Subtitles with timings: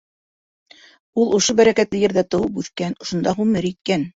[1.23, 4.09] Ул ошо бәрәкәтле ерҙә тыуып үҫкән, ошонда ғүмер иткән.